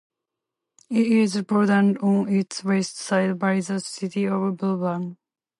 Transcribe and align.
It 0.89 1.05
is 1.05 1.39
bordered 1.43 1.99
on 1.99 2.27
its 2.27 2.63
west 2.63 2.97
side 2.97 3.37
by 3.37 3.59
the 3.61 3.79
city 3.79 4.25
of 4.27 4.41
Auburn. 4.63 5.17